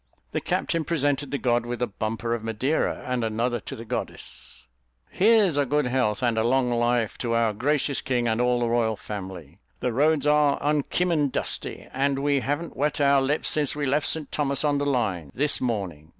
[0.31, 4.65] The captain presented the god with a bumper of Madeira, and another to the goddess.
[5.11, 8.67] "Here's a good health and a long life to our gracious king and all the
[8.67, 9.59] royal family.
[9.79, 14.31] The roads are unkimmon dusty, and we hav'n't wet our lips since we left St
[14.31, 16.09] Thomas on the line, this morning.